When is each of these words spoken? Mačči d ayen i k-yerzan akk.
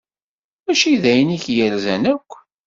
Mačči 0.65 0.93
d 1.01 1.03
ayen 1.11 1.35
i 1.35 1.37
k-yerzan 1.43 2.03
akk. 2.13 2.31